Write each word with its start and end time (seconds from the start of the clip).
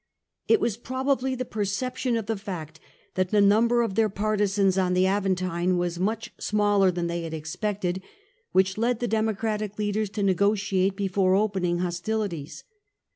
It 0.47 0.59
was 0.59 0.77
probably 0.77 1.35
the 1.35 1.45
perception 1.45 2.17
of 2.17 2.25
the 2.25 2.35
fact 2.35 2.79
that 3.13 3.29
the 3.29 3.39
number 3.39 3.83
of 3.83 3.93
their 3.93 4.09
partisans 4.09 4.75
on 4.75 4.95
the 4.95 5.05
Aventine 5.05 5.77
was 5.77 5.99
much 5.99 6.33
smaller 6.39 6.89
than 6.89 7.05
they 7.05 7.21
had 7.21 7.35
expected, 7.35 8.01
which 8.51 8.79
led 8.79 8.99
the 8.99 9.07
Democratic 9.07 9.77
leaders 9.77 10.09
to 10.17 10.23
negotiate 10.23 10.95
before 10.97 11.35
opening 11.35 11.77
hostilities. 11.81 12.63